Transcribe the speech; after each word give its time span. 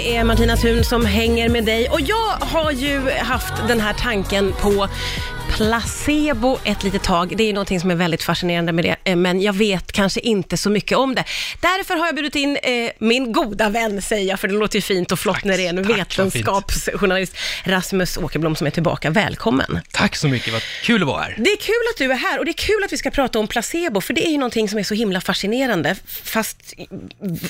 det 0.00 0.16
är 0.16 0.24
Martina 0.24 0.56
Thun 0.56 0.84
som 0.84 1.06
hänger 1.06 1.48
med 1.48 1.64
dig 1.64 1.88
och 1.88 2.00
jag 2.00 2.28
har 2.40 2.70
ju 2.72 3.10
haft 3.10 3.52
den 3.68 3.80
här 3.80 3.92
tanken 3.92 4.52
på 4.52 4.88
placebo 5.50 6.58
ett 6.64 6.84
litet 6.84 7.02
tag. 7.02 7.36
Det 7.36 7.42
är 7.42 7.52
någonting 7.52 7.80
som 7.80 7.90
är 7.90 7.94
väldigt 7.94 8.22
fascinerande 8.22 8.72
med 8.72 8.84
det, 8.84 8.96
eh, 9.04 9.16
men 9.16 9.40
jag 9.40 9.52
vet 9.52 9.92
kanske 9.92 10.20
inte 10.20 10.56
så 10.56 10.70
mycket 10.70 10.98
om 10.98 11.14
det. 11.14 11.24
Därför 11.60 11.94
har 11.94 12.06
jag 12.06 12.14
bjudit 12.14 12.34
in 12.34 12.56
eh, 12.56 12.90
min 12.98 13.32
goda 13.32 13.68
vän, 13.68 14.02
säger 14.02 14.28
jag, 14.28 14.40
för 14.40 14.48
det 14.48 14.54
låter 14.54 14.76
ju 14.76 14.82
fint 14.82 15.12
och 15.12 15.18
flott 15.18 15.34
Tack, 15.34 15.44
när 15.44 15.56
det 15.56 15.66
är 15.66 15.68
en 15.68 15.84
tack, 15.84 15.98
vetenskapsjournalist, 15.98 17.36
Rasmus 17.64 18.16
Åkerblom, 18.16 18.56
som 18.56 18.66
är 18.66 18.70
tillbaka. 18.70 19.10
Välkommen! 19.10 19.80
Tack 19.90 20.16
så 20.16 20.28
mycket, 20.28 20.52
vad 20.52 20.62
kul 20.82 21.02
att 21.02 21.08
vara 21.08 21.22
här. 21.22 21.34
Det 21.38 21.50
är 21.50 21.56
kul 21.56 21.84
att 21.94 21.98
du 21.98 22.12
är 22.12 22.16
här 22.16 22.38
och 22.38 22.44
det 22.44 22.50
är 22.50 22.66
kul 22.66 22.84
att 22.84 22.92
vi 22.92 22.96
ska 22.96 23.10
prata 23.10 23.38
om 23.38 23.46
placebo, 23.46 24.00
för 24.00 24.14
det 24.14 24.26
är 24.26 24.30
ju 24.30 24.38
någonting 24.38 24.68
som 24.68 24.78
är 24.78 24.82
så 24.82 24.94
himla 24.94 25.20
fascinerande, 25.20 25.96
fast 26.22 26.74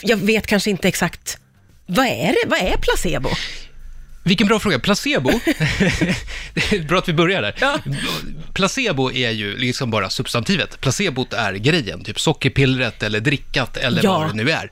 jag 0.02 0.16
vet 0.16 0.46
kanske 0.46 0.70
inte 0.70 0.88
exakt 0.88 1.38
vad 1.90 2.06
är 2.06 2.32
det? 2.32 2.46
Vad 2.46 2.58
är 2.60 2.76
placebo? 2.76 3.30
Vilken 4.22 4.46
bra 4.46 4.58
fråga. 4.58 4.78
Placebo, 4.78 5.30
det 6.54 6.72
är 6.72 6.82
bra 6.88 6.98
att 6.98 7.08
vi 7.08 7.12
börjar 7.12 7.42
där. 7.42 7.54
Ja. 7.60 7.78
Placebo 8.54 9.12
är 9.12 9.30
ju 9.30 9.56
liksom 9.56 9.90
bara 9.90 10.10
substantivet. 10.10 10.80
Placebot 10.80 11.32
är 11.32 11.52
grejen, 11.52 12.04
typ 12.04 12.20
sockerpillret 12.20 13.02
eller 13.02 13.20
drickat 13.20 13.76
eller 13.76 14.04
Ja. 14.04 14.18
vad 14.18 14.28
det 14.28 14.44
nu 14.44 14.50
är. 14.50 14.70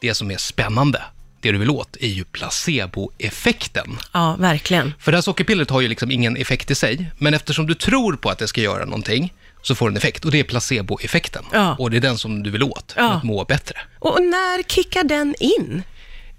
Det 0.00 0.14
som 0.14 0.30
är 0.30 0.36
spännande, 0.36 1.02
det 1.40 1.52
du 1.52 1.58
vill 1.58 1.70
åt, 1.70 1.96
är 2.00 2.08
ju 2.08 2.24
placeboeffekten. 2.24 3.98
Ja, 4.12 4.36
verkligen. 4.38 4.94
För 4.98 5.12
det 5.12 5.16
här 5.16 5.22
sockerpillret 5.22 5.70
har 5.70 5.80
ju 5.80 5.88
liksom 5.88 6.10
ingen 6.10 6.36
effekt 6.36 6.70
i 6.70 6.74
sig, 6.74 7.10
men 7.18 7.34
eftersom 7.34 7.66
du 7.66 7.74
tror 7.74 8.16
på 8.16 8.30
att 8.30 8.38
det 8.38 8.48
ska 8.48 8.60
göra 8.60 8.84
någonting, 8.84 9.32
så 9.62 9.74
får 9.74 9.88
det 9.90 9.92
en 9.92 9.96
effekt. 9.96 10.24
Och 10.24 10.30
det 10.30 10.40
är 10.40 10.44
placeboeffekten. 10.44 11.44
Ja. 11.52 11.76
Och 11.78 11.90
det 11.90 11.96
är 11.96 12.00
den 12.00 12.18
som 12.18 12.42
du 12.42 12.50
vill 12.50 12.62
åt, 12.62 12.92
för 12.92 13.00
att 13.00 13.22
må 13.24 13.44
bättre. 13.44 13.76
Och 13.98 14.22
när 14.22 14.62
kickar 14.62 15.04
den 15.04 15.34
in? 15.40 15.82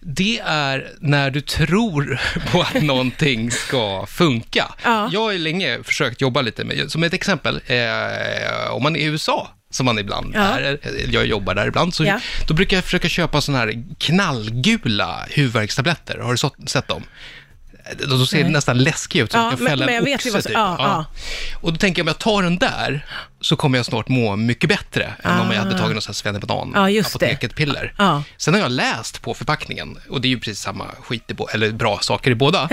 Det 0.04 0.40
är 0.46 0.92
när 1.00 1.30
du 1.32 1.42
tror 1.42 2.20
på 2.52 2.62
att 2.62 2.82
någonting 2.84 3.52
ska 3.52 4.06
funka. 4.06 4.72
Ja. 4.84 5.10
Jag 5.12 5.20
har 5.22 5.34
länge 5.34 5.84
försökt 5.84 6.22
jobba 6.22 6.42
lite 6.42 6.64
med, 6.64 6.92
som 6.92 7.04
ett 7.04 7.14
exempel, 7.14 7.62
eh, 7.68 8.72
om 8.72 8.84
man 8.84 8.96
är 8.96 9.00
i 9.00 9.04
USA, 9.04 9.48
som 9.70 9.86
man 9.86 10.00
ibland 10.00 10.32
Ja. 10.36 10.42
är, 10.60 10.80
jag 11.10 11.26
jobbar 11.26 11.56
där 11.56 11.68
ibland, 11.68 11.94
så 11.94 12.04
Ja. 12.06 12.20
då 12.48 12.54
brukar 12.54 12.78
jag 12.78 12.84
försöka 12.84 13.10
köpa 13.10 13.42
sådana 13.42 13.60
här 13.64 13.84
knallgula 14.00 15.26
huvudvärkstabletter. 15.30 16.18
Har 16.18 16.32
du 16.32 16.38
så, 16.38 16.52
sett 16.68 16.88
dem? 16.88 17.04
De 18.10 18.28
ser 18.28 18.44
Nej. 18.44 18.52
nästan 18.52 18.78
läskiga 18.84 19.24
ut, 19.24 19.32
så 19.32 19.38
Ja, 19.38 19.44
du 19.52 19.56
kan 19.58 19.64
men- 19.64 19.72
fälla 19.72 19.86
men 19.86 19.96
en 19.96 20.00
jag 20.12 20.18
vet 20.18 20.36
oxe 20.36 20.50
typ. 20.50 20.58
Och 21.64 21.72
då 21.74 21.78
tänker 21.78 22.00
jag, 22.00 22.04
om 22.04 22.08
jag 22.08 22.18
tar 22.20 22.44
den 22.44 22.58
där, 22.58 23.06
så 23.42 23.56
kommer 23.56 23.78
jag 23.78 23.86
snart 23.86 24.08
må 24.08 24.36
mycket 24.36 24.70
bättre 24.70 25.14
än 25.24 25.40
om 25.40 25.52
jag 25.52 25.58
hade 25.60 25.78
tagit 25.78 25.94
någon 25.94 26.02
sån 26.02 26.10
här 26.10 26.14
svennebanan, 26.14 26.94
Ja, 26.94 27.02
apoteket-piller. 27.02 27.94
Ja. 27.98 28.24
Sen 28.38 28.54
har 28.54 28.62
jag 28.62 28.72
läst 28.72 29.22
på 29.22 29.34
förpackningen, 29.34 29.98
och 30.10 30.22
det 30.22 30.28
är 30.28 30.30
ju 30.30 30.40
precis 30.40 30.60
samma 30.60 30.86
skit 31.02 31.32
i 31.32 31.36
eller 31.54 31.72
bra 31.72 32.00
saker 32.02 32.32
i 32.32 32.36
båda. 32.36 32.70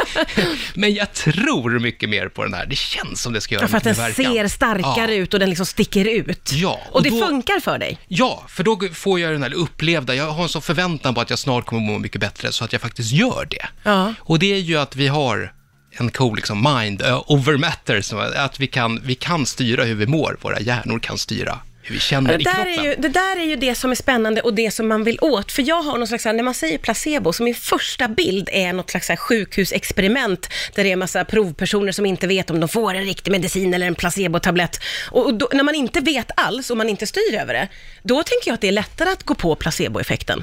Men 0.74 0.94
jag 0.94 1.12
tror 1.12 1.78
mycket 1.78 2.08
mer 2.08 2.28
på 2.28 2.44
den 2.44 2.54
här. 2.54 2.66
Det 2.66 2.76
känns 2.76 3.22
som 3.22 3.32
det 3.32 3.40
ska 3.40 3.54
göra 3.54 3.64
Ja, 3.64 3.68
för 3.68 3.76
att 3.76 3.84
den 3.84 3.94
ser 3.94 4.48
starkare 4.48 5.14
ja. 5.14 5.22
ut 5.22 5.34
och 5.34 5.40
den 5.40 5.48
liksom 5.48 5.66
sticker 5.66 6.04
ut. 6.04 6.50
Ja, 6.52 6.80
och, 6.88 6.96
och 6.96 7.02
det 7.02 7.10
då- 7.10 7.26
funkar 7.26 7.60
för 7.60 7.78
dig? 7.78 7.98
Ja, 8.08 8.44
för 8.48 8.64
då 8.64 8.80
får 8.92 9.20
jag 9.20 9.32
den 9.32 9.42
här 9.42 9.54
upplevda, 9.54 10.14
jag 10.14 10.30
har 10.30 10.42
en 10.42 10.48
sån 10.48 10.62
förväntan 10.62 11.14
på 11.14 11.20
att 11.20 11.30
jag 11.30 11.38
snart 11.38 11.66
kommer 11.66 11.82
må 11.82 11.98
mycket 11.98 12.20
bättre, 12.20 12.52
så 12.52 12.64
att 12.64 12.72
jag 12.72 12.82
faktiskt 12.82 13.12
gör 13.12 13.46
det. 13.50 13.66
Ja. 13.82 14.14
Och 14.20 14.38
det 14.38 14.52
är 14.52 14.58
ju 14.58 14.76
att 14.78 14.96
vi 14.96 15.08
har 15.08 15.52
en 15.90 16.10
cool 16.10 16.36
liksom, 16.36 16.76
mind 16.78 17.02
over 17.26 17.56
matter, 17.56 18.00
som 18.00 18.18
att 18.36 18.60
vi 18.60 18.66
kan, 18.66 19.00
vi 19.04 19.14
kan 19.14 19.46
styra 19.46 19.84
hur 19.84 19.94
vi 19.94 20.06
mår, 20.06 20.36
våra 20.40 20.60
hjärnor 20.60 20.98
kan 20.98 21.18
styra 21.18 21.58
hur 21.82 21.94
vi 21.94 22.00
känner 22.00 22.28
Det 22.28 22.40
i 22.40 22.44
där, 22.44 22.52
kroppen. 22.54 22.84
är 22.84 22.88
ju, 22.88 22.94
det 22.94 23.08
där 23.08 23.36
är 23.36 23.44
ju 23.44 23.56
det 23.56 23.74
som 23.74 23.90
är 23.90 23.94
spännande 23.94 24.40
och 24.40 24.54
det 24.54 24.70
som 24.70 24.88
man 24.88 25.04
vill 25.04 25.18
åt. 25.20 25.52
För 25.52 25.62
jag 25.68 25.82
har 25.82 25.98
någon 25.98 26.06
slags, 26.06 26.24
när 26.24 26.42
man 26.42 26.54
säger 26.54 26.78
placebo, 26.78 27.32
så 27.32 27.42
min 27.42 27.54
första 27.54 28.08
bild 28.08 28.48
är 28.52 28.72
något 28.72 28.90
slags 28.90 29.10
sjukhusexperiment, 29.20 30.48
där 30.74 30.84
det 30.84 30.88
är 30.88 30.92
en 30.92 30.98
massa 30.98 31.24
provpersoner 31.24 31.92
som 31.92 32.06
inte 32.06 32.26
vet 32.26 32.50
om 32.50 32.60
de 32.60 32.68
får 32.68 32.94
en 32.94 33.04
riktig 33.04 33.30
medicin 33.30 33.74
eller 33.74 33.86
en 33.86 33.94
placebotablett. 33.94 34.80
Och, 35.10 35.26
och 35.26 35.34
då, 35.34 35.48
när 35.52 35.64
man 35.64 35.74
inte 35.74 36.00
vet 36.00 36.30
alls 36.36 36.70
och 36.70 36.76
man 36.76 36.88
inte 36.88 37.06
styr 37.06 37.34
över 37.40 37.54
det, 37.54 37.68
då 38.02 38.22
tänker 38.22 38.50
jag 38.50 38.54
att 38.54 38.60
det 38.60 38.68
är 38.68 38.72
lättare 38.72 39.10
att 39.10 39.22
gå 39.22 39.34
på 39.34 39.54
placeboeffekten. 39.54 40.42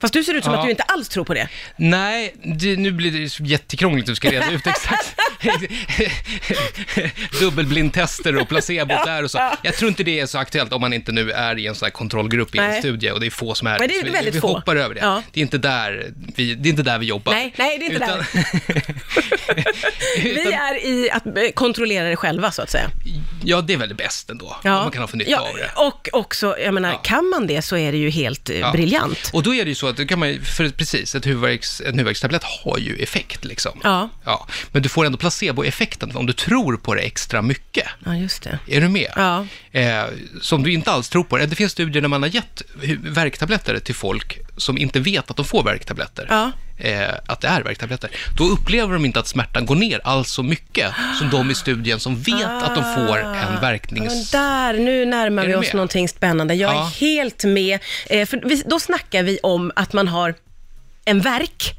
Fast 0.00 0.14
du 0.14 0.24
ser 0.24 0.34
ut 0.34 0.44
som 0.44 0.52
Ja. 0.52 0.58
att 0.58 0.64
du 0.64 0.70
inte 0.70 0.82
alls 0.82 1.08
tror 1.08 1.24
på 1.24 1.34
det. 1.34 1.48
Nej, 1.76 2.34
det, 2.42 2.76
nu 2.76 2.92
blir 2.92 3.10
det 3.12 3.40
jättekrångligt 3.48 4.06
du 4.06 4.14
ska 4.14 4.30
reda 4.30 4.50
ut 4.50 4.66
exakt. 4.66 5.14
Dubbelblindtester 7.40 8.36
och 8.36 8.48
placebo 8.48 8.94
där 9.04 9.24
och 9.24 9.30
så. 9.30 9.50
Jag 9.62 9.74
tror 9.74 9.88
inte 9.88 10.02
det 10.02 10.20
är 10.20 10.26
så 10.26 10.38
aktuellt 10.38 10.72
om 10.72 10.80
man 10.80 10.92
inte 10.92 11.12
nu 11.12 11.30
är 11.30 11.58
i 11.58 11.66
en 11.66 11.74
sån 11.74 11.86
här 11.86 11.90
kontrollgrupp 11.90 12.54
i 12.54 12.58
en 12.58 12.64
Nej. 12.64 12.78
studie 12.80 13.10
och 13.10 13.20
det 13.20 13.26
är 13.26 13.30
få 13.30 13.54
som 13.54 13.66
är 13.66 13.78
Men 13.78 13.88
det 13.88 13.94
är 13.98 14.04
vi, 14.04 14.10
väldigt 14.10 14.34
vi 14.34 14.40
få. 14.40 14.46
hoppar 14.54 14.76
över 14.76 14.94
det. 14.94 15.00
Ja. 15.00 15.22
Det, 15.32 15.40
är 15.40 15.42
inte 15.42 15.58
där 15.58 16.12
vi, 16.36 16.54
det 16.54 16.68
är 16.68 16.70
inte 16.70 16.82
där 16.82 16.98
vi 16.98 17.06
jobbar. 17.06 17.32
Nej, 17.32 17.54
nej, 17.58 17.78
det 17.78 17.84
är 17.86 17.90
inte 17.92 18.04
Utan- 18.04 18.24
Vi 20.22 20.30
Utan- 20.40 20.52
är 20.52 20.86
i 20.86 21.10
att 21.10 21.26
eh, 21.26 21.32
kontrollera 21.54 22.08
det 22.08 22.16
själva, 22.16 22.50
så 22.50 22.62
att 22.62 22.70
säga. 22.70 22.90
Ja, 23.44 23.60
det 23.60 23.72
är 23.72 23.76
väl 23.76 23.94
bäst 23.94 24.30
ändå. 24.30 24.56
Om 24.64 24.70
man 24.70 24.90
kan 24.90 25.02
ha 25.02 25.08
för 25.08 25.16
nytta 25.16 25.30
ja, 25.30 25.40
av 25.40 25.56
det. 25.56 25.70
Och 25.76 26.08
också, 26.12 26.58
jag 26.58 26.74
menar, 26.74 26.90
Ja. 26.90 26.98
kan 26.98 27.28
man 27.28 27.46
det 27.46 27.62
så 27.62 27.76
är 27.76 27.92
det 27.92 27.98
ju 27.98 28.10
helt 28.10 28.50
eh, 28.50 28.72
briljant. 28.72 29.30
Och 29.32 29.42
då 29.42 29.54
är 29.54 29.64
det 29.64 29.68
ju 29.68 29.74
så 29.74 29.88
att, 29.88 29.96
då 29.96 30.04
kan 30.06 30.18
man 30.18 30.40
för 30.44 30.68
precis, 30.68 31.14
ett 31.14 31.26
huvudvärks, 31.26 31.80
en 31.80 31.86
huvudvärkstablett 31.86 32.44
har 32.44 32.78
ju 32.78 32.96
effekt 32.96 33.44
liksom. 33.44 33.80
Ja. 33.82 34.08
ja. 34.24 34.46
Men 34.72 34.82
du 34.82 34.88
får 34.88 35.04
ändå 35.04 35.18
placeboeffekten 35.18 36.16
om 36.16 36.26
du 36.26 36.32
tror 36.32 36.76
på 36.76 36.94
det 36.94 37.00
extra 37.00 37.42
mycket. 37.42 37.86
Ja, 38.04 38.16
just 38.16 38.42
det. 38.42 38.58
Är 38.66 38.80
du 38.80 38.88
med? 38.88 39.12
Ja. 39.16 39.46
Eh, 39.72 40.04
som 40.40 40.62
du 40.62 40.72
inte 40.72 40.90
alls 40.90 41.08
tror 41.08 41.24
på. 41.24 41.38
Det 41.38 41.56
finns 41.56 41.72
studier 41.72 42.02
där 42.02 42.08
man 42.08 42.22
har 42.22 42.30
gett 42.30 42.62
värktabletter 43.02 43.78
till 43.78 43.94
folk 43.94 44.38
som 44.60 44.78
inte 44.78 45.00
vet 45.00 45.30
att 45.30 45.36
de 45.36 45.44
får 45.44 45.62
värktabletter. 45.62 46.26
Ja. 46.30 46.50
Eh, 46.78 47.08
att 47.26 47.40
det 47.40 47.48
är 47.48 47.62
värktabletter. 47.62 48.10
Då 48.38 48.44
upplever 48.44 48.92
de 48.94 49.04
inte 49.04 49.20
att 49.20 49.28
smärtan 49.28 49.66
går 49.66 49.76
ner 49.76 50.00
alls 50.04 50.30
så 50.30 50.42
mycket 50.42 50.92
som 51.18 51.30
de 51.30 51.50
i 51.50 51.54
studien 51.54 52.00
som 52.00 52.16
vet 52.22 52.44
att 52.62 52.74
de 52.74 52.84
får 52.94 53.18
en 53.18 53.26
Ah. 53.26 53.50
Men 53.52 53.60
verknings... 53.60 54.30
där, 54.30 54.72
nu 54.74 55.04
närmar 55.06 55.42
Är 55.42 55.46
vi 55.48 55.54
oss 55.54 55.66
med? 55.66 55.74
någonting 55.74 56.08
spännande. 56.08 56.54
Jag 56.54 56.70
är 56.70 56.74
Ja. 56.74 56.92
helt 57.00 57.44
med. 57.44 57.78
Eh, 58.10 58.26
för 58.26 58.40
vi, 58.48 58.62
då 58.66 58.80
snackar 58.80 59.22
vi 59.22 59.38
om 59.42 59.72
att 59.76 59.92
man 59.92 60.08
har 60.08 60.34
en 61.04 61.20
verk 61.20 61.74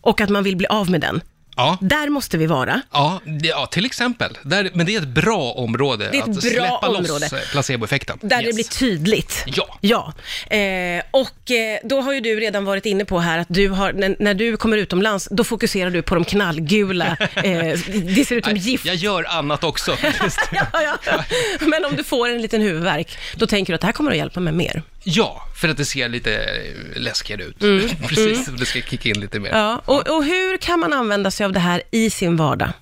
och 0.00 0.20
att 0.20 0.28
man 0.28 0.42
vill 0.44 0.56
bli 0.56 0.66
av 0.66 0.90
med 0.90 1.00
den. 1.00 1.20
Ja. 1.60 1.78
Där 1.80 2.08
måste 2.08 2.38
vi 2.38 2.46
vara. 2.46 2.80
Ja, 2.92 3.20
det- 3.24 3.48
ja, 3.48 3.66
till 3.66 3.86
exempel. 3.86 4.38
Där, 4.42 4.70
men 4.74 4.86
det 4.86 4.94
är 4.94 4.98
ett 5.00 5.08
bra 5.08 5.52
område 5.52 6.08
Det 6.12 6.16
är 6.18 6.22
ett 6.22 6.28
att 6.28 6.34
bra 6.34 6.40
släppa 6.40 6.88
område. 6.88 7.08
loss 7.08 7.34
placeboeffekten. 7.52 8.18
Där 8.22 8.38
det 8.38 8.44
Yes. 8.46 8.54
blir 8.54 8.64
tydligt. 8.64 9.42
Ja. 9.46 9.78
Ja. 9.80 10.12
Eh, 10.56 11.02
och 11.10 11.50
eh, 11.50 11.78
då 11.84 12.00
har 12.00 12.12
ju 12.12 12.20
du 12.20 12.40
redan 12.40 12.64
varit 12.64 12.86
inne 12.86 13.04
på 13.04 13.18
här 13.18 13.38
att 13.38 13.46
du 13.50 13.68
har, 13.68 13.92
när, 13.92 14.16
när 14.18 14.34
du 14.34 14.56
kommer 14.56 14.76
utomlands, 14.76 15.28
då 15.30 15.44
fokuserar 15.44 15.90
du 15.90 16.02
på 16.02 16.14
de 16.14 16.24
knallgula. 16.24 17.16
Eh, 17.50 17.78
det 18.16 18.24
ser 18.26 18.36
ut 18.36 18.44
som 18.44 18.56
gift. 18.56 18.84
Jag 18.86 18.94
gör 18.96 19.26
annat 19.28 19.64
också. 19.64 19.96
Ja, 20.52 20.66
ja. 20.72 21.24
Men 21.60 21.84
om 21.84 21.96
du 21.96 22.04
får 22.04 22.28
en 22.28 22.42
liten 22.42 22.60
huvudvärk, 22.62 23.18
då 23.36 23.46
tänker 23.46 23.72
du 23.72 23.74
att 23.74 23.80
det 23.80 23.86
här 23.86 23.92
kommer 23.92 24.10
att 24.10 24.16
hjälpa 24.16 24.40
mig 24.40 24.52
mer. 24.52 24.82
Ja, 25.04 25.46
för 25.60 25.68
att 25.68 25.76
det 25.76 25.84
ser 25.84 26.08
lite 26.08 26.34
eh, 26.34 27.00
läskigare 27.00 27.42
ut. 27.42 27.58
Precis, 28.08 28.46
det 28.46 28.66
ska 28.66 28.80
kicka 28.80 29.08
in 29.08 29.20
lite 29.20 29.40
mer. 29.40 29.50
Mm. 29.50 29.60
Ja. 29.60 29.82
Och, 29.84 30.08
och 30.16 30.24
hur 30.24 30.56
kan 30.56 30.80
man 30.80 30.92
använda 30.92 31.30
sig 31.30 31.46
av 31.46 31.52
det 31.52 31.60
här 31.60 31.82
i 31.90 32.10
sin 32.10 32.36
vardag? 32.36 32.72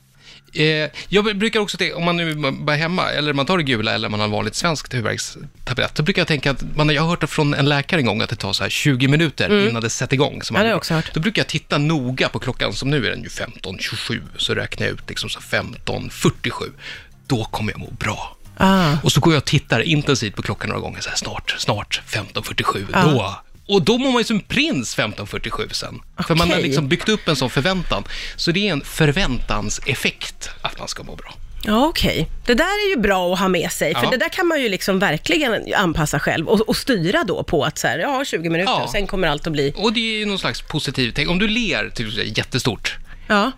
Eh, 0.55 0.91
jag 1.09 1.37
brukar 1.37 1.61
också 1.61 1.77
tänka, 1.77 1.97
om 1.97 2.05
man 2.05 2.17
nu 2.17 2.35
bara 2.35 2.77
är 2.77 2.81
hemma, 2.81 3.11
eller 3.11 3.33
man 3.33 3.47
tar 3.47 3.57
det 3.59 3.63
gula, 3.65 3.95
eller 3.95 4.09
man 4.09 4.21
har 4.21 4.25
en 4.27 4.33
vanligt 4.33 4.55
svenskt 4.55 4.95
huvudvärkstablett, 4.95 5.95
då 5.95 6.03
brukar 6.03 6.21
jag 6.21 6.27
tänka 6.29 6.51
att, 6.51 6.65
man, 6.77 6.91
jag 6.91 7.03
har 7.03 7.09
hört 7.09 7.21
det 7.21 7.27
från 7.27 7.55
en 7.55 7.69
läkare 7.69 8.01
en 8.01 8.07
gång, 8.07 8.21
att 8.23 8.31
det 8.31 8.37
tar 8.37 8.53
så 8.53 8.63
här 8.63 8.71
20 8.71 9.09
minuter 9.09 9.69
innan 9.69 9.83
det 9.83 9.91
sätter 9.91 10.15
igång. 10.15 10.43
Som 10.43 10.57
Mm. 10.57 10.59
Ja, 10.59 10.59
man 10.59 10.65
det 10.65 10.69
har 10.69 10.71
jag 10.71 10.75
brukar. 10.75 10.77
också 10.77 10.95
hört. 10.95 11.15
Då 11.15 11.21
brukar 11.21 11.41
jag 11.43 11.47
titta 11.47 11.79
noga 11.79 12.29
på 12.29 12.39
klockan, 12.39 12.73
som 12.73 12.91
nu 12.91 13.07
är 13.07 13.11
den 13.11 13.23
ju 13.23 13.29
15.27, 13.29 14.23
så 14.37 14.55
räknar 14.55 14.87
jag 14.87 14.95
ut 14.95 15.09
liksom 15.09 15.31
så 15.31 15.41
15.47. 15.41 16.51
Då 17.27 17.45
kommer 17.45 17.73
jag 17.73 17.81
må 17.81 17.91
bra. 17.91 18.37
Ah. 18.61 18.97
Och 19.03 19.13
så 19.13 19.21
går 19.21 19.33
jag 19.35 19.39
och 19.41 19.45
tittar 19.45 19.81
intensivt 19.81 20.37
på 20.37 20.43
klockan 20.43 20.69
några 20.69 20.81
gånger, 20.81 21.01
så 21.01 21.09
här, 21.09 21.17
snart, 21.17 21.55
snart 21.59 22.01
15.47, 22.09 22.87
Ja. 22.93 23.03
då. 23.03 23.35
Och 23.75 23.83
då 23.83 23.99
mår 23.99 24.11
man 24.13 24.21
ju 24.21 24.25
som 24.25 24.41
prins 24.41 24.97
15.47 24.99 25.73
sen. 25.73 26.01
För 26.27 26.35
man 26.35 26.51
har 26.51 26.59
liksom 26.59 26.89
byggt 26.89 27.09
upp 27.09 27.29
en 27.29 27.37
sån 27.37 27.51
förväntan. 27.51 28.05
Så 28.37 28.51
det 28.53 28.69
är 28.69 28.73
en 28.73 28.81
förväntanseffekt 28.85 30.51
att 30.63 30.79
man 30.79 30.89
ska 30.89 31.03
må 31.03 31.17
bra. 31.17 31.35
Ja, 31.65 31.87
okej. 31.87 32.29
Det 32.47 32.55
där 32.55 32.65
är 32.87 32.91
ju 32.97 33.01
bra 33.03 33.33
att 33.33 33.39
ha 33.39 33.49
med 33.49 33.73
sig, 33.73 33.95
för 33.95 34.03
Ja. 34.05 34.11
det 34.11 34.17
där 34.17 34.29
kan 34.29 34.47
man 34.47 34.63
ju 34.63 34.69
liksom 34.69 34.99
verkligen 34.99 35.75
anpassa 35.77 36.21
själv 36.21 36.49
och, 36.49 36.61
och 36.69 36.77
styra 36.77 37.25
då 37.25 37.43
på 37.43 37.65
att 37.65 37.79
så 37.79 37.87
här, 37.87 37.99
ja, 37.99 38.25
20 38.25 38.51
minuter, 38.51 38.73
Ja. 38.73 38.83
och 38.83 38.91
sen 38.91 39.07
kommer 39.07 39.29
allt 39.29 39.47
att 39.47 39.53
bli... 39.53 39.73
Och 39.77 39.93
det 39.93 40.01
är 40.01 40.19
ju 40.19 40.27
någon 40.27 40.39
slags 40.39 40.63
positiv 40.63 41.13
tänk. 41.15 41.31
Om 41.31 41.39
du 41.39 41.49
ler 41.49 41.91
till 41.91 42.33
jättestort. 42.39 42.97
Ja. 43.29 43.53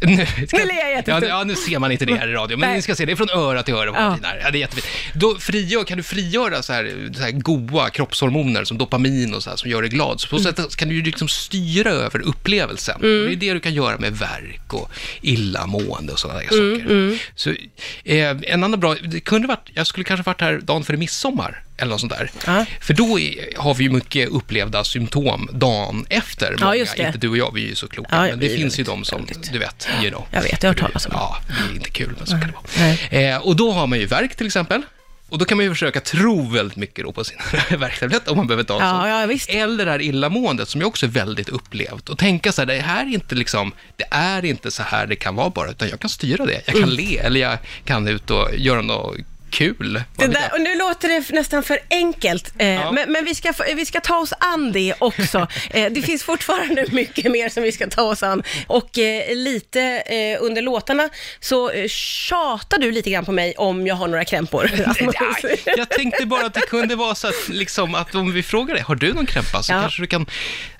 Nu, 0.00 0.26
ska, 0.46 0.56
Nu 0.56 0.64
ler 0.66 0.74
jag 0.74 0.90
jättestort. 0.90 1.22
ja, 1.22 1.28
ja, 1.28 1.44
nu 1.44 1.54
ser 1.54 1.78
man 1.78 1.92
inte 1.92 2.04
det 2.04 2.14
här 2.14 2.28
i 2.28 2.32
radio, 2.32 2.56
men 2.56 2.68
Nej. 2.68 2.76
ni 2.76 2.82
ska 2.82 2.94
se, 2.94 3.04
det 3.04 3.12
är 3.12 3.16
från 3.16 3.30
öra 3.30 3.62
till 3.62 3.74
öra. 3.74 3.86
Ja. 3.86 4.18
Ja. 4.22 4.28
Ja, 4.42 4.50
det 4.50 4.58
är 4.58 4.60
jättefint. 4.60 4.86
Då 5.14 5.38
frigör, 5.38 5.84
kan 5.84 5.96
du 5.96 6.02
frigöra 6.02 6.62
så 6.62 6.72
här, 6.72 7.10
så 7.16 7.22
här 7.22 7.30
goa 7.30 7.90
kroppshormoner 7.90 8.64
som 8.64 8.78
dopamin 8.78 9.34
och 9.34 9.42
så 9.42 9.50
här, 9.50 9.56
som 9.56 9.70
gör 9.70 9.82
dig 9.82 9.90
glad. 9.90 10.20
Så 10.20 10.28
på 10.28 10.38
så 10.38 10.42
sätt 10.42 10.76
kan 10.76 10.88
du 10.88 11.02
liksom 11.02 11.28
styra 11.28 11.90
över 11.90 12.20
upplevelsen. 12.20 13.00
Mm. 13.02 13.26
Det 13.26 13.32
är 13.32 13.36
det 13.36 13.54
du 13.54 13.60
kan 13.60 13.74
göra 13.74 13.98
med 13.98 14.12
verk 14.18 14.72
och 14.74 14.90
illamående 15.20 16.12
och 16.12 16.18
sådana 16.18 16.40
Mm, 16.40 16.78
där 16.78 17.16
saker. 17.16 17.18
Så, 17.34 17.50
eh, 18.04 18.36
en 18.52 18.64
annan 18.64 18.80
bra, 18.80 18.94
det 18.94 19.20
kunde 19.20 19.48
varit, 19.48 19.70
jag 19.74 19.86
skulle 19.86 20.04
kanske 20.04 20.22
varit 20.24 20.40
här 20.40 20.60
dagen 20.62 20.84
före 20.84 20.96
midsommar. 20.96 21.62
Eller 21.76 21.90
något 21.90 22.00
sånt 22.00 22.12
där. 22.12 22.30
Ja. 22.46 22.66
För 22.80 22.94
då 22.94 23.18
är, 23.18 23.58
har 23.58 23.74
vi 23.74 23.84
ju 23.84 23.90
mycket 23.90 24.28
upplevda 24.28 24.84
symptom 24.84 25.48
dagen 25.52 26.06
efter. 26.08 26.56
Ja, 26.60 26.66
Många. 26.66 26.76
Inte 27.06 27.18
du 27.18 27.28
och 27.28 27.36
jag, 27.36 27.54
vi 27.54 27.64
är 27.64 27.68
ju 27.68 27.74
så 27.74 27.88
kloka. 27.88 28.08
Ja, 28.12 28.20
men 28.22 28.38
det 28.38 28.48
finns 28.48 28.78
ju 28.80 28.84
de 28.84 29.04
som, 29.04 29.18
väldigt. 29.24 29.52
du 29.52 29.58
vet, 29.58 29.88
you 30.02 30.10
know. 30.10 30.26
Jag 30.30 30.42
vet, 30.42 30.62
jag 30.62 30.70
har 30.70 30.74
hört 30.74 30.80
talas 30.92 31.06
om 31.06 31.12
det. 31.12 31.18
Ja, 31.18 31.36
det 31.48 31.72
är 31.72 31.76
inte 31.76 31.90
kul, 31.90 32.14
men 32.18 32.26
så 32.26 32.32
kan 32.32 32.40
det 32.40 32.54
vara. 33.10 33.22
Eh, 33.22 33.36
och 33.46 33.56
då 33.56 33.72
har 33.72 33.86
man 33.86 33.98
ju 33.98 34.06
värk 34.06 34.34
till 34.36 34.46
exempel. 34.46 34.82
Och 35.28 35.38
då 35.38 35.44
kan 35.44 35.56
man 35.58 35.64
ju 35.64 35.70
försöka 35.70 36.00
tro 36.00 36.48
väldigt 36.50 36.76
mycket 36.76 37.04
då 37.04 37.12
på 37.12 37.24
sin 37.24 37.36
värktablett 37.78 38.28
om 38.28 38.36
man 38.36 38.46
behöver 38.46 38.64
ta 38.64 38.78
Ja, 38.80 39.20
ja, 39.20 39.26
visst. 39.26 39.50
Eller 39.50 39.84
det 39.84 39.90
här 39.90 40.00
illamåendet 40.02 40.68
som 40.68 40.80
jag 40.80 40.88
också 40.88 41.06
är 41.06 41.10
väldigt 41.10 41.48
upplevt. 41.48 42.08
Och 42.08 42.18
tänka 42.18 42.52
så 42.52 42.60
här, 42.60 42.66
det 42.66 42.80
här 42.80 43.02
är 43.06 43.14
inte 43.14 43.34
liksom, 43.34 43.72
det 43.96 44.04
är 44.10 44.44
inte 44.44 44.70
så 44.70 44.82
här 44.82 45.06
det 45.06 45.16
kan 45.16 45.34
vara 45.34 45.50
bara, 45.50 45.70
utan 45.70 45.88
jag 45.88 46.00
kan 46.00 46.10
styra 46.10 46.46
det. 46.46 46.52
Jag 46.66 46.74
kan 46.74 46.82
Mm. 46.82 46.94
le, 46.94 47.18
eller 47.18 47.40
jag 47.40 47.58
kan 47.84 48.08
ut 48.08 48.30
och 48.30 48.48
göra 48.56 48.82
något 48.82 49.16
kul. 49.52 50.02
Det 50.16 50.26
där, 50.26 50.52
och 50.52 50.60
nu 50.60 50.76
låter 50.78 51.08
det 51.08 51.30
nästan 51.30 51.62
för 51.62 51.78
enkelt, 51.90 52.52
eh, 52.58 52.68
Ja. 52.68 52.92
men, 52.92 53.12
men 53.12 53.24
vi, 53.24 53.34
ska, 53.34 53.52
vi 53.76 53.86
ska 53.86 54.00
ta 54.00 54.16
oss 54.16 54.32
an 54.38 54.72
det 54.72 54.94
också. 54.98 55.38
eh, 55.70 55.92
det 55.92 56.02
finns 56.02 56.22
fortfarande 56.22 56.84
mycket 56.92 57.32
mer 57.32 57.48
som 57.48 57.62
vi 57.62 57.72
ska 57.72 57.86
ta 57.88 58.02
oss 58.02 58.22
an. 58.22 58.42
Och 58.66 58.98
eh, 58.98 59.36
lite 59.36 59.80
eh, 59.82 60.38
under 60.40 60.62
låtarna 60.62 61.08
så 61.40 61.70
eh, 61.70 61.88
tjatar 61.88 62.78
du 62.78 62.90
lite 62.92 63.10
grann 63.10 63.24
på 63.24 63.32
mig 63.32 63.54
om 63.56 63.86
jag 63.86 63.94
har 63.94 64.08
några 64.08 64.24
krämpor. 64.24 64.70
Jag 65.76 65.88
tänkte 65.90 66.26
bara 66.26 66.46
att 66.46 66.54
det 66.54 66.60
kunde 66.60 66.96
vara 66.96 67.14
så 67.14 67.28
att, 67.28 67.48
liksom, 67.48 67.94
att 67.94 68.14
om 68.14 68.32
vi 68.32 68.42
frågar 68.42 68.74
dig, 68.74 68.82
har 68.84 68.94
du 68.94 69.12
någon 69.12 69.26
krämpa? 69.26 69.62
Så 69.62 69.72
Ja. 69.72 69.80
kanske 69.80 70.02
du 70.02 70.06
kan 70.06 70.26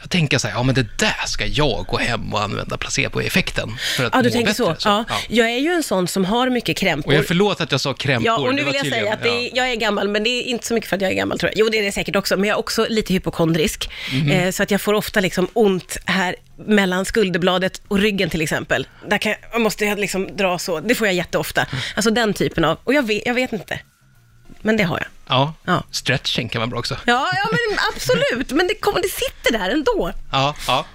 tänka 0.09 0.39
så 0.39 0.49
här, 0.49 0.55
ja 0.55 0.63
men 0.63 0.75
det 0.75 0.99
där 0.99 1.27
ska 1.27 1.47
jag 1.47 1.85
gå 1.89 1.99
hem 1.99 2.35
och 2.35 2.43
använda 2.43 2.77
placeboeffekten 2.77 3.77
för 3.97 4.05
att 4.05 4.13
Ja, 4.15 4.23
du 4.23 4.29
må 4.29 4.33
tänker 4.33 4.47
bättre. 4.65 4.77
så. 4.79 4.89
Ja. 4.89 5.05
Ja. 5.09 5.17
Jag 5.29 5.51
är 5.51 5.59
ju 5.59 5.73
en 5.73 5.83
sån 5.83 6.09
som 6.09 6.25
har 6.25 6.51
mycket 6.51 6.77
krämpor. 6.77 7.13
Och 7.13 7.19
jag 7.19 7.27
förlåt 7.27 7.61
att 7.61 7.73
jag 7.73 7.81
sa 7.81 7.95
krämpor. 7.95 8.27
Ja, 8.27 8.53
vill 8.65 8.75
jag 8.75 8.83
tydligen- 8.83 9.05
säga 9.05 9.15
att 9.15 9.23
det 9.23 9.51
jag 9.55 9.71
är 9.71 9.75
gammal, 9.77 10.09
men 10.09 10.25
det 10.25 10.31
är 10.31 10.43
inte 10.43 10.67
så 10.67 10.75
mycket 10.75 10.89
för 10.91 10.97
att 10.97 11.03
jag 11.03 11.11
är 11.11 11.15
gammal 11.15 11.39
tror 11.39 11.51
jag. 11.51 11.59
Jo, 11.59 11.69
det 11.69 11.79
är 11.79 11.83
det 11.83 11.93
säkert 11.93 12.17
också, 12.17 12.37
men 12.37 12.49
jag 12.49 12.55
är 12.55 12.59
också 12.59 12.87
lite 12.89 13.13
hypokondrisk. 13.15 13.91
Mhm. 14.13 14.31
Eh, 14.31 14.51
så 14.51 14.63
att 14.63 14.71
jag 14.71 14.81
får 14.81 14.95
ofta 14.95 15.21
liksom 15.21 15.49
ont 15.53 15.97
här 16.05 16.37
mellan 16.67 17.05
skulderbladet 17.05 17.83
och 17.89 17.99
ryggen 17.99 18.31
till 18.31 18.41
exempel. 18.41 18.87
Där 19.09 19.19
kan 19.19 19.35
jag, 19.53 19.61
måste 19.61 19.85
jag 19.85 19.99
liksom 19.99 20.37
dra 20.37 20.59
så, 20.59 20.81
det 20.81 20.95
får 20.95 21.07
jag 21.07 21.15
jätteofta. 21.15 21.67
Alltså 21.95 22.11
den 22.11 22.35
typen 22.35 22.65
av, 22.65 22.79
och 22.85 22.95
jag 22.95 23.07
vet, 23.07 23.23
jag 23.27 23.35
vet 23.35 23.53
inte. 23.53 23.79
Men 24.63 24.77
det 24.77 24.83
har 24.85 24.99
jag. 24.99 25.07
Ja. 25.29 25.55
Ja. 25.65 25.85
stretching 25.91 26.49
kan 26.49 26.61
vara 26.61 26.67
bra 26.71 26.79
också. 26.79 26.95
Ja, 27.05 27.29
ja 27.33 27.49
men 27.51 27.79
absolut, 27.95 28.51
men 28.51 28.67
det, 28.69 28.75
kommer, 28.75 29.03
det 29.03 29.09
sitter 29.09 29.59
där 29.59 29.71
ändå. 29.71 30.13
Ja, 30.33 30.55
ja. 30.67 30.87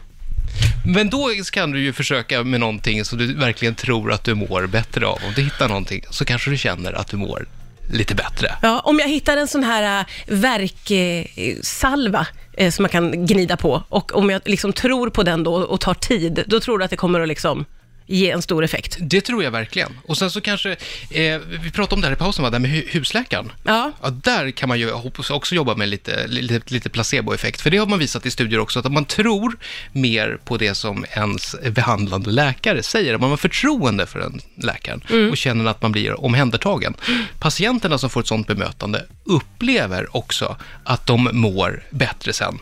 Men 0.89 1.09
då 1.09 1.29
kan 1.51 1.71
du 1.71 1.81
ju 1.81 1.93
försöka 1.93 2.43
med 2.43 2.59
någonting 2.59 3.05
som 3.05 3.17
du 3.17 3.33
verkligen 3.33 3.75
tror 3.75 4.11
att 4.11 4.23
du 4.23 4.35
mår 4.35 4.67
bättre 4.67 5.07
av. 5.07 5.19
Om 5.27 5.33
du 5.35 5.41
hittar 5.41 5.67
någonting 5.67 6.03
så 6.09 6.25
kanske 6.25 6.49
du 6.49 6.57
känner 6.57 6.93
att 6.93 7.07
du 7.07 7.17
mår 7.17 7.45
lite 7.91 8.15
bättre. 8.15 8.55
Ja, 8.61 8.79
om 8.79 8.99
jag 8.99 9.07
hittar 9.07 9.37
en 9.37 9.47
sån 9.47 9.63
här 9.63 9.99
äh, 9.99 10.05
värksalva 10.27 12.19
eh, 12.19 12.25
äh, 12.63 12.65
eh, 12.65 12.71
som 12.71 12.83
man 12.83 12.89
kan 12.89 13.25
gnida 13.25 13.57
på 13.57 13.83
och 13.89 14.15
om 14.15 14.29
jag 14.29 14.41
liksom 14.45 14.73
tror 14.73 15.09
på 15.09 15.23
den 15.23 15.43
då 15.43 15.53
och 15.53 15.81
tar 15.81 15.93
tid, 15.93 16.43
då 16.47 16.59
tror 16.59 16.77
du 16.77 16.85
att 16.85 16.91
det 16.91 16.97
kommer 16.97 17.19
att 17.19 17.27
liksom 17.27 17.65
ge 18.07 18.31
en 18.31 18.41
stor 18.41 18.63
effekt. 18.63 18.97
Det 18.99 19.21
tror 19.21 19.43
jag 19.43 19.51
verkligen. 19.51 19.99
Och 20.05 20.17
sen 20.17 20.31
så 20.31 20.41
kanske, 20.41 20.71
eh, 21.09 21.37
vi 21.63 21.71
pratade 21.71 21.95
om 21.95 22.01
det 22.01 22.07
här 22.07 22.13
i 22.13 22.17
pausen, 22.17 22.43
va? 22.43 22.49
det 22.49 22.55
här 22.57 22.61
med 22.61 22.71
hu- 22.71 22.87
husläkaren. 22.91 23.51
Ja. 23.63 23.91
Ja, 24.03 24.09
där 24.09 24.51
kan 24.51 24.69
man 24.69 24.79
ju 24.79 24.91
också 25.29 25.55
jobba 25.55 25.75
med 25.75 25.89
lite, 25.89 26.27
lite, 26.27 26.73
lite 26.73 26.89
placeboeffekt, 26.89 27.61
för 27.61 27.69
det 27.69 27.77
har 27.77 27.85
man 27.85 27.99
visat 27.99 28.25
i 28.25 28.31
studier 28.31 28.59
också, 28.59 28.79
att 28.79 28.85
om 28.85 28.93
man 28.93 29.05
tror 29.05 29.57
mer 29.91 30.37
på 30.45 30.57
det 30.57 30.75
som 30.75 31.05
ens 31.11 31.55
behandlande 31.71 32.31
läkare 32.31 32.83
säger, 32.83 33.15
om 33.15 33.21
man 33.21 33.29
har 33.29 33.37
förtroende 33.37 34.05
för 34.05 34.19
den 34.19 34.41
läkaren 34.55 35.03
Mm. 35.09 35.29
och 35.31 35.37
känner 35.37 35.65
att 35.65 35.81
man 35.81 35.91
blir 35.91 36.21
omhändertagen. 36.25 36.93
Patienterna 37.39 37.97
som 37.97 38.09
får 38.09 38.21
ett 38.21 38.27
sådant 38.27 38.47
bemötande 38.47 39.05
upplever 39.23 40.15
också 40.17 40.57
att 40.83 41.05
de 41.07 41.29
mår 41.33 41.83
bättre 41.89 42.33
sen. 42.33 42.59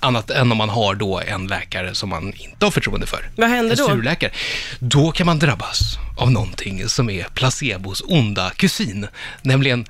Annat 0.00 0.30
än 0.30 0.52
om 0.52 0.58
man 0.58 0.68
har 0.68 0.94
då 0.94 1.20
en 1.20 1.46
läkare 1.46 1.94
som 1.94 2.08
man 2.08 2.32
inte 2.32 2.66
har 2.66 2.70
förtroende 2.70 3.06
för. 3.06 3.30
Vad 3.36 3.48
händer 3.48 3.70
en 3.70 3.78
då? 3.78 3.86
surläkare. 3.86 4.30
Då 4.78 5.12
kan 5.12 5.26
man 5.26 5.38
drabbas 5.38 5.98
av 6.16 6.30
någonting 6.30 6.88
som 6.88 7.10
är 7.10 7.24
placebos 7.34 8.02
onda 8.06 8.50
kusin, 8.50 9.06
nämligen 9.42 9.86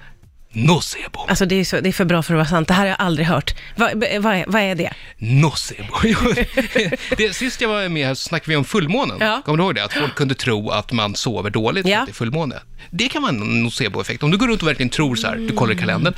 nocebo. 0.53 1.21
Alltså 1.29 1.47
det 1.47 1.55
är, 1.55 1.65
så, 1.65 1.81
det 1.81 1.89
är 1.89 1.93
för 1.93 2.05
bra 2.05 2.23
för 2.23 2.35
att 2.35 2.39
vara 2.39 2.49
sant, 2.49 2.69
det 2.69 2.75
här 2.75 2.81
har 2.81 2.87
jag 2.89 2.97
aldrig 2.99 3.27
hört. 3.27 3.55
Va, 3.77 3.91
vad, 3.95 4.35
är, 4.35 4.45
vad 4.47 4.63
är 4.63 4.75
det? 4.75 4.93
Nocebo. 5.19 5.95
det, 7.17 7.37
sist 7.37 7.61
jag 7.61 7.69
var 7.69 7.89
med 7.89 8.07
här 8.07 8.15
så 8.15 8.29
snackade 8.29 8.51
vi 8.51 8.57
om 8.57 8.65
fullmånen. 8.65 9.17
Ja. 9.21 9.43
Kommer 9.45 9.59
du 9.59 9.65
ihåg 9.65 9.75
det? 9.75 9.85
Att 9.85 9.93
folk 9.93 10.15
kunde 10.15 10.35
tro 10.35 10.71
att 10.71 10.93
man 10.93 11.15
sover 11.17 11.51
dåligt 11.51 11.83
för 11.85 11.91
Ja. 11.91 12.01
att 12.01 12.07
det 12.07 12.13
är 12.13 12.15
fullmåne. 12.15 12.61
Det 12.91 13.09
kan 13.09 13.23
vara 13.23 13.33
en 13.33 13.63
noceboeffekt. 13.63 14.23
Om 14.23 14.31
du 14.31 14.37
går 14.39 14.49
runt 14.49 14.63
och 14.63 14.69
verkligen 14.69 14.91
tror 14.91 15.17
så 15.17 15.27
här, 15.27 15.37
du 15.37 15.57
kollar 15.57 15.73
i 15.73 15.77
kalendern. 15.77 16.15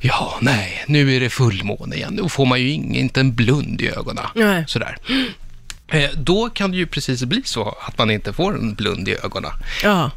Ja, 0.00 0.38
nej, 0.40 0.84
nu 0.86 1.16
är 1.16 1.20
det 1.20 1.30
fullmåne 1.30 1.96
igen. 1.96 2.16
Då 2.16 2.28
får 2.28 2.46
man 2.46 2.60
ju 2.60 2.70
ingen, 2.70 2.94
inte 2.94 3.20
en 3.20 3.34
blund 3.34 3.80
i 3.80 3.88
ögonen. 3.88 4.24
Nej. 4.34 4.64
Sådär. 4.66 4.96
Eh, 5.92 6.10
Då 6.14 6.50
kan 6.50 6.70
det 6.70 6.76
ju 6.76 6.86
precis 6.86 7.24
bli 7.24 7.42
så 7.44 7.76
att 7.86 7.98
man 7.98 8.10
inte 8.10 8.32
får 8.32 8.54
en 8.54 8.74
blund 8.74 9.08
i 9.08 9.16
ögonen. 9.24 9.50
Ja. 9.82 10.10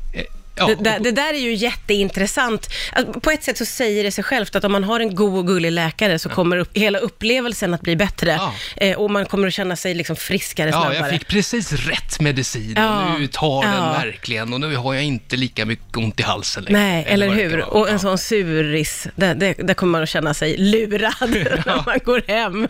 Ja, 0.55 0.65
Det, 0.67 0.75
där, 0.75 0.99
det 0.99 1.11
där 1.11 1.33
är 1.33 1.37
ju 1.39 1.53
jätteintressant. 1.53 2.69
Alltså, 2.93 3.19
på 3.19 3.31
ett 3.31 3.43
sätt 3.43 3.57
så 3.57 3.65
säger 3.65 4.03
det 4.03 4.11
sig 4.11 4.23
självt 4.23 4.55
att 4.55 4.63
om 4.63 4.71
man 4.71 4.83
har 4.83 4.99
en 4.99 5.15
god 5.15 5.37
och 5.39 5.47
gullig 5.47 5.71
läkare 5.71 6.19
så 6.19 6.29
kommer 6.29 6.57
upp, 6.57 6.77
hela 6.77 6.99
upplevelsen 6.99 7.73
att 7.73 7.81
bli 7.81 7.95
bättre. 7.95 8.31
Ja. 8.31 8.53
Eh, 8.77 8.97
och 8.97 9.11
man 9.11 9.25
kommer 9.25 9.47
att 9.47 9.53
känna 9.53 9.75
sig 9.75 9.93
liksom 9.93 10.15
friskare 10.15 10.69
Ja, 10.69 10.73
snabbare. 10.81 10.95
jag 10.97 11.09
fick 11.09 11.27
precis 11.27 11.71
rätt 11.73 12.19
medicin 12.19 12.73
Ja. 12.77 13.13
och 13.13 13.19
nu 13.19 13.27
tar 13.27 13.61
den 13.63 13.73
Ja. 13.73 13.91
verkligen 13.91 14.53
och 14.53 14.59
nu 14.61 14.75
har 14.75 14.93
jag 14.93 15.03
inte 15.03 15.35
lika 15.35 15.65
mycket 15.65 15.97
ont 15.97 16.19
i 16.19 16.23
halsen 16.23 16.63
längre. 16.63 16.79
Nej, 16.79 17.05
eller 17.09 17.27
kan 17.27 17.35
hur? 17.37 17.61
Och 17.61 17.87
en 17.87 17.93
Ja. 17.93 17.99
sån 17.99 18.17
suris, 18.17 19.07
där, 19.15 19.35
där, 19.35 19.55
där 19.57 19.73
kommer 19.73 19.91
man 19.91 20.03
att 20.03 20.09
känna 20.09 20.33
sig 20.33 20.57
lurad 20.57 21.13
när 21.65 21.85
man 21.85 21.99
går 22.05 22.23
hem. 22.27 22.67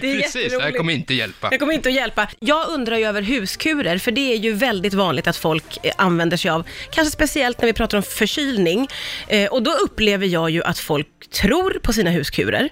Det 0.00 0.12
är 0.12 0.20
Precis, 0.22 0.52
det 0.52 0.62
här 0.62 0.70
kommer 0.72 0.92
inte 0.92 1.14
hjälpa. 1.14 1.48
Det 1.50 1.58
kommer 1.58 1.72
inte 1.72 1.88
att 1.88 1.94
hjälpa. 1.94 2.28
Jag 2.40 2.68
undrar 2.68 2.96
ju 2.96 3.04
över 3.04 3.22
huskurer, 3.22 3.98
för 3.98 4.10
det 4.12 4.32
är 4.32 4.36
ju 4.36 4.52
väldigt 4.52 4.94
vanligt 4.94 5.26
att 5.26 5.36
folk 5.36 5.64
eh, 5.82 5.92
använder 5.98 6.36
sig 6.36 6.50
av, 6.50 6.66
kanske 6.90 7.12
speciellt 7.12 7.60
när 7.60 7.66
vi 7.66 7.72
pratar 7.72 7.98
om 7.98 8.02
förkylning. 8.02 8.88
Eh, 9.28 9.50
och 9.50 9.62
då 9.62 9.70
upplever 9.70 10.26
jag 10.26 10.50
ju 10.50 10.62
att 10.62 10.78
folk 10.78 11.30
tror 11.30 11.80
på 11.82 11.92
sina 11.92 12.10
huskurer. 12.10 12.68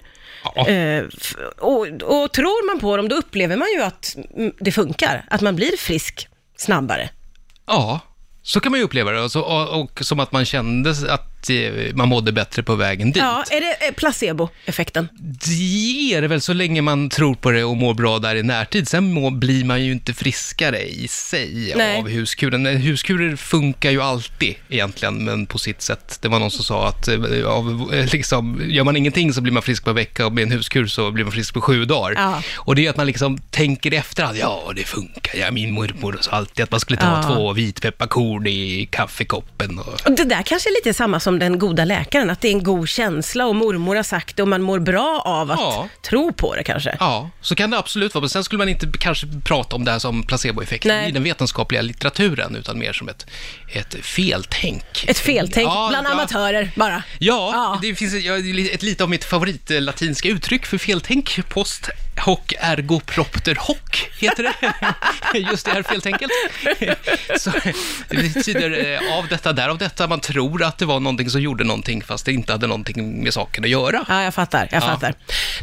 Ja. 0.55 0.67
Eh, 0.67 1.03
och, 1.57 1.87
och 2.03 2.33
tror 2.33 2.67
man 2.67 2.79
på 2.79 2.97
dem, 2.97 3.07
då 3.07 3.15
upplever 3.15 3.57
man 3.57 3.67
ju 3.75 3.81
att 3.81 4.15
det 4.59 4.71
funkar, 4.71 5.25
att 5.29 5.41
man 5.41 5.55
blir 5.55 5.77
frisk 5.77 6.27
snabbare. 6.57 7.09
Ja, 7.67 7.99
så 8.43 8.59
kan 8.59 8.71
man 8.71 8.79
ju 8.79 8.85
uppleva 8.85 9.11
det. 9.11 9.21
Och, 9.21 9.31
så, 9.31 9.41
och, 9.41 9.81
och 9.81 9.99
som 10.05 10.19
att 10.19 10.31
man 10.31 10.45
kände 10.45 10.89
att 11.09 11.28
eh, 11.49 11.93
man 11.93 12.07
mådde 12.09 12.31
bättre 12.31 12.63
på 12.63 12.75
vägen 12.75 13.11
dit. 13.11 13.23
Ja, 13.23 13.43
är 13.51 13.61
det 13.61 13.87
eh, 13.87 13.93
placebo-effekten? 13.93 15.07
Det 15.19 16.13
är 16.13 16.21
det 16.21 16.27
väl 16.27 16.41
så 16.41 16.53
länge 16.53 16.81
man 16.81 17.09
tror 17.09 17.35
på 17.35 17.51
det 17.51 17.63
och 17.63 17.77
mår 17.77 17.93
bra 17.93 18.19
där 18.19 18.35
i 18.35 18.43
närtid. 18.43 18.87
Sen 18.87 19.13
må, 19.13 19.29
blir 19.29 19.65
man 19.65 19.85
ju 19.85 19.91
inte 19.91 20.13
friskare 20.13 20.81
i 20.89 21.07
sig 21.07 21.73
Nej. 21.77 21.97
av 21.99 22.09
huskuren. 22.09 22.65
Huskurer 22.65 23.35
funkar 23.35 23.91
ju 23.91 24.01
alltid 24.01 24.55
egentligen, 24.69 25.23
men 25.25 25.45
på 25.45 25.57
sitt 25.57 25.81
sätt. 25.81 26.19
Det 26.21 26.27
var 26.27 26.39
någon 26.39 26.51
som 26.51 26.63
sa 26.63 26.87
att 26.87 27.07
eh, 27.07 27.45
av, 27.45 27.93
liksom, 28.13 28.61
gör 28.65 28.83
man 28.83 28.95
ingenting 28.97 29.33
så 29.33 29.41
blir 29.41 29.53
man 29.53 29.63
frisk 29.63 29.83
på 29.83 29.89
en 29.89 29.95
vecka 29.95 30.25
och 30.25 30.33
med 30.33 30.41
en 30.43 30.51
huskur 30.51 30.87
så 30.87 31.11
blir 31.11 31.23
man 31.23 31.31
frisk 31.33 31.53
på 31.53 31.61
sju 31.61 31.85
dagar. 31.85 32.13
Ja. 32.15 32.41
Och 32.57 32.75
det 32.75 32.85
är 32.85 32.89
att 32.89 32.97
man 32.97 33.07
liksom 33.07 33.37
tänker 33.37 33.93
efter 33.93 34.23
att 34.23 34.37
ja, 34.37 34.71
det 34.75 34.83
funkar. 34.83 35.39
Ja, 35.39 35.51
min 35.51 35.71
mormor 35.73 36.17
sa 36.21 36.31
alltid 36.31 36.63
att 36.63 36.71
man 36.71 36.79
skulle 36.79 36.99
ta 36.99 37.05
Ja. 37.09 37.23
två 37.23 37.53
vitpepparkorn 37.53 38.47
i 38.47 38.89
kaffekoppen. 38.91 39.79
Och 39.79 40.11
det 40.11 40.23
där 40.23 40.41
kanske 40.43 40.69
är 40.69 40.73
lite 40.85 40.93
samma 40.93 41.19
som 41.19 41.28
den 41.39 41.59
goda 41.59 41.85
läkaren, 41.85 42.29
att 42.29 42.41
det 42.41 42.47
är 42.47 42.51
en 42.51 42.63
god 42.63 42.89
känsla 42.89 43.45
och 43.45 43.55
mormor 43.55 43.95
har 43.95 44.03
sagt 44.03 44.35
det 44.37 44.41
och 44.41 44.47
man 44.47 44.61
mår 44.61 44.79
bra 44.79 45.21
av 45.25 45.51
att 45.51 45.59
Ja. 45.59 45.89
tro 46.01 46.33
på 46.33 46.55
det 46.55 46.63
kanske. 46.63 46.97
Ja, 46.99 47.29
så 47.41 47.55
kan 47.55 47.69
det 47.69 47.77
absolut 47.77 48.13
vara. 48.13 48.21
Men 48.21 48.29
sen 48.29 48.43
skulle 48.43 48.57
man 48.57 48.69
inte 48.69 48.87
kanske 48.99 49.27
prata 49.43 49.75
om 49.75 49.85
det 49.85 49.91
här 49.91 49.99
som 49.99 50.23
placeboeffekten 50.23 50.95
Nej. 50.97 51.09
i 51.09 51.11
den 51.11 51.23
vetenskapliga 51.23 51.81
litteraturen, 51.81 52.55
utan 52.55 52.79
mer 52.79 52.93
som 52.93 53.09
ett, 53.09 53.25
ett 53.73 53.95
feltänk. 54.01 54.83
Ett 55.07 55.17
feltänk 55.19 55.67
Ja, 55.67 55.87
bland 55.89 56.07
ja. 56.07 56.11
amatörer 56.11 56.71
bara. 56.75 57.03
Ja, 57.19 57.49
Ja. 57.53 57.79
det 57.81 57.95
finns 57.95 58.13
ja, 58.13 58.37
ett 58.73 58.83
lite 58.83 59.03
av 59.03 59.09
mitt 59.09 59.23
favoritlatinska 59.23 60.29
uttryck 60.29 60.65
för 60.65 60.77
feltänk. 60.77 61.39
Post 61.49 61.89
hoc 62.19 62.39
ergo 62.59 62.99
propter 63.05 63.55
hoc, 63.59 63.77
heter 64.19 64.43
det. 64.43 64.53
Just 65.39 65.65
det 65.65 65.71
här 65.71 65.83
feltänket. 65.83 66.29
Så, 67.39 67.51
det 68.09 68.33
betyder 68.33 68.85
eh, 68.93 69.17
av 69.17 69.27
detta, 69.27 69.53
därav 69.53 69.77
detta. 69.77 70.07
Man 70.07 70.19
tror 70.19 70.63
att 70.63 70.77
det 70.77 70.85
var 70.85 70.99
någonting 70.99 71.29
som 71.29 71.41
gjorde 71.41 71.63
någonting, 71.63 72.03
fast 72.03 72.25
det 72.25 72.31
inte 72.33 72.51
hade 72.51 72.67
någonting 72.67 73.23
med 73.23 73.33
saken 73.33 73.63
att 73.63 73.69
göra. 73.69 74.05
Ja, 74.09 74.23
jag 74.23 74.33
fattar. 74.33 74.67
Jag 74.71 74.83
Ja. 74.83 74.87
fattar. 74.87 75.13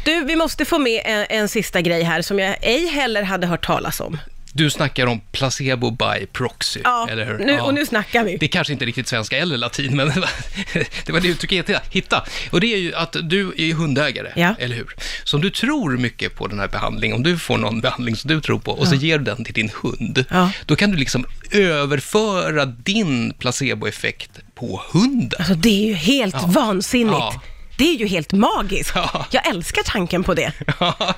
Du, 0.05 0.23
vi 0.23 0.35
måste 0.35 0.65
få 0.65 0.79
med 0.79 1.01
en, 1.05 1.25
en 1.29 1.49
sista 1.49 1.81
grej 1.81 2.03
här 2.03 2.21
som 2.21 2.39
jag 2.39 2.55
ej 2.61 2.87
heller 2.87 3.23
hade 3.23 3.47
hört 3.47 3.65
talas 3.65 3.99
om. 3.99 4.17
Du 4.53 4.69
snackar 4.69 5.07
om 5.07 5.21
placebo 5.31 5.91
by 5.91 6.25
proxy, 6.33 6.79
Ja, 6.83 7.07
eller 7.11 7.25
hur? 7.25 7.37
nu, 7.37 7.51
Ja. 7.51 7.63
och 7.63 7.73
nu 7.73 7.85
snackar 7.85 8.23
vi. 8.23 8.37
Det 8.37 8.45
är 8.45 8.47
kanske 8.47 8.73
inte 8.73 8.85
riktigt 8.85 9.07
svenska 9.07 9.37
eller 9.37 9.57
latin, 9.57 9.95
men 9.95 10.07
det 11.05 11.11
var 11.11 11.19
det, 11.19 11.27
uttrycket 11.27 11.69
jag 11.69 11.79
hittade. 11.91 12.25
Och 12.51 12.59
det 12.61 12.73
är 12.73 12.77
ju 12.77 12.95
att 12.95 13.15
du 13.23 13.53
är 13.57 13.73
hundägare, 13.73 14.31
Ja. 14.35 14.55
eller 14.59 14.75
hur? 14.75 14.95
Så 15.23 15.37
om 15.37 15.41
du 15.41 15.49
tror 15.49 15.97
mycket 15.97 16.35
på 16.35 16.47
den 16.47 16.59
här 16.59 16.67
behandlingen, 16.67 17.17
om 17.17 17.23
du 17.23 17.37
får 17.37 17.57
någon 17.57 17.81
behandling 17.81 18.15
som 18.15 18.27
du 18.27 18.41
tror 18.41 18.59
på 18.59 18.71
och 18.71 18.87
så 18.87 18.95
ger 18.95 19.17
du 19.17 19.23
den 19.23 19.43
till 19.43 19.53
din 19.53 19.71
hund, 19.81 20.25
då 20.65 20.75
kan 20.75 20.91
du 20.91 20.97
liksom 20.97 21.25
överföra 21.51 22.65
din 22.65 23.33
placeboeffekt 23.33 24.31
på 24.55 24.81
hunden. 24.91 25.31
Alltså 25.39 25.53
det 25.55 25.69
är 25.83 25.87
ju 25.87 25.93
helt 25.93 26.43
vansinnigt. 26.47 27.17
Ja. 27.77 27.83
Det 27.85 27.93
är 27.95 27.97
ju 27.97 28.07
helt 28.07 28.31
magiskt. 28.31 28.91
Ja. 28.95 29.25
Jag 29.31 29.47
älskar 29.47 29.83
tanken 29.83 30.23
på 30.23 30.33
det. 30.33 30.51
Ja. 30.79 31.15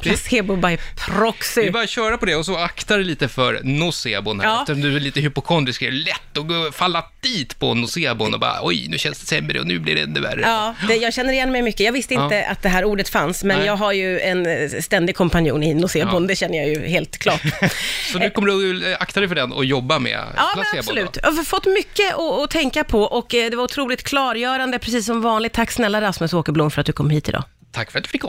Placebo 0.00 0.56
by 0.56 0.78
proxy. 1.06 1.60
Det 1.62 1.68
är 1.68 1.72
bara 1.72 1.82
att 1.82 1.90
köra 1.90 2.18
på 2.18 2.26
det 2.26 2.36
och 2.36 2.46
så 2.46 2.56
akta 2.56 2.96
dig 2.96 3.04
lite 3.06 3.28
för 3.28 3.60
nocebon 3.62 4.40
här. 4.40 4.46
Ja. 4.48 4.60
Eftersom 4.60 4.80
du 4.80 4.96
är 4.96 5.00
lite 5.00 5.20
hypokondrisk 5.20 5.82
är 5.82 5.90
det 5.90 5.96
lätt 5.96 6.38
att 6.68 6.74
falla 6.74 7.04
dit 7.20 7.58
på 7.58 7.74
nocebon 7.74 8.34
och 8.34 8.40
bara 8.40 8.58
oj, 8.62 8.86
nu 8.88 8.98
känns 8.98 9.20
det 9.20 9.26
sämre 9.26 9.60
och 9.60 9.66
nu 9.66 9.78
blir 9.78 9.94
det 9.94 10.00
ännu 10.00 10.20
värre. 10.20 10.40
Ja, 10.40 10.74
det, 10.88 10.96
jag 10.96 11.14
känner 11.14 11.32
igen 11.32 11.52
mig 11.52 11.62
mycket. 11.62 11.80
Jag 11.80 11.92
visste 11.92 12.14
Ja. 12.14 12.24
inte 12.24 12.46
att 12.46 12.62
det 12.62 12.68
här 12.68 12.84
ordet 12.84 13.08
fanns, 13.08 13.44
men 13.44 13.56
Nej. 13.58 13.66
jag 13.66 13.76
har 13.76 13.92
ju 13.92 14.20
en 14.20 14.46
eh, 14.46 14.68
ständig 14.80 15.16
kompanjon 15.16 15.62
i 15.62 15.74
nocebon, 15.74 16.22
Ja. 16.22 16.28
det 16.28 16.36
känner 16.36 16.58
jag 16.58 16.68
ju 16.68 16.86
helt 16.88 17.18
klart. 17.18 17.42
Så 18.12 18.18
nu 18.18 18.30
kommer 18.30 18.48
du 18.48 18.92
att 18.94 19.00
akta 19.02 19.20
dig 19.20 19.28
för 19.28 19.34
den 19.36 19.52
och 19.52 19.64
jobba 19.64 19.98
med 19.98 20.12
Ja, 20.36 20.52
men 20.56 20.64
placebo. 20.64 20.78
absolut. 20.78 21.12
Då. 21.12 21.20
Jag 21.22 21.32
har 21.32 21.44
fått 21.44 21.66
mycket 21.66 22.14
att, 22.14 22.20
att 22.44 22.50
tänka 22.50 22.84
på 22.84 23.02
och 23.02 23.34
eh, 23.34 23.50
det 23.50 23.56
var 23.56 23.64
otroligt 23.64 24.02
klargörande, 24.02 24.78
precis 24.78 25.06
som 25.06 25.22
vanligt. 25.22 25.52
Tack 25.70 25.74
snälla 25.74 26.00
Rasmus 26.00 26.34
Åkerblom 26.34 26.70
för 26.70 26.80
att 26.80 26.86
du 26.86 26.92
kom 26.92 27.10
hit 27.10 27.28
idag. 27.28 27.44
Tack 27.72 27.90
för 27.90 27.98
att 27.98 28.04
du 28.04 28.10
fick 28.10 28.20
komma. 28.20 28.28